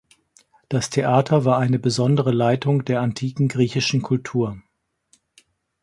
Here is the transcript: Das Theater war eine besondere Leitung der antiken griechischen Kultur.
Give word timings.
Das 0.67 0.89
Theater 0.89 1.45
war 1.45 1.59
eine 1.59 1.77
besondere 1.77 2.31
Leitung 2.31 2.83
der 2.83 3.01
antiken 3.01 3.47
griechischen 3.47 4.01
Kultur. 4.01 4.59